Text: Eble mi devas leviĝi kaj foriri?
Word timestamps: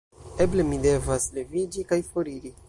Eble 0.45 0.65
mi 0.69 0.79
devas 0.85 1.29
leviĝi 1.37 1.87
kaj 1.93 2.01
foriri? 2.11 2.55